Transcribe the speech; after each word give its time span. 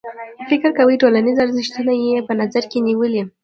فکر 0.49 0.69
کوي 0.79 0.95
ټولنیز 1.01 1.37
ارزښتونه 1.45 1.91
یې 2.03 2.25
په 2.27 2.33
نظر 2.41 2.63
کې 2.71 2.79
نیولي. 2.87 3.23